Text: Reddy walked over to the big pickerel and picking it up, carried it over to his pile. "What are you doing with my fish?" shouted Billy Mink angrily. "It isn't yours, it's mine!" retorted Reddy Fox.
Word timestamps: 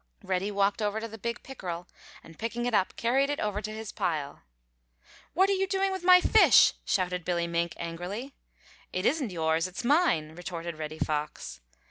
Reddy 0.23 0.49
walked 0.49 0.81
over 0.81 0.99
to 0.99 1.07
the 1.07 1.19
big 1.19 1.43
pickerel 1.43 1.87
and 2.23 2.39
picking 2.39 2.65
it 2.65 2.73
up, 2.73 2.95
carried 2.95 3.29
it 3.29 3.39
over 3.39 3.61
to 3.61 3.71
his 3.71 3.91
pile. 3.91 4.41
"What 5.35 5.47
are 5.47 5.53
you 5.53 5.67
doing 5.67 5.91
with 5.91 6.03
my 6.03 6.19
fish?" 6.19 6.73
shouted 6.83 7.23
Billy 7.23 7.45
Mink 7.45 7.73
angrily. 7.77 8.33
"It 8.91 9.05
isn't 9.05 9.31
yours, 9.31 9.67
it's 9.67 9.83
mine!" 9.83 10.33
retorted 10.33 10.79
Reddy 10.79 10.97
Fox. 10.97 11.61